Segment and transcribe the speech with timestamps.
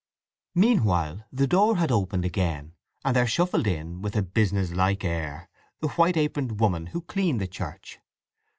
[0.55, 2.73] Meanwhile the door had opened again,
[3.05, 5.47] and there shuffled in with a businesslike air
[5.79, 7.99] the white aproned woman who cleaned the church.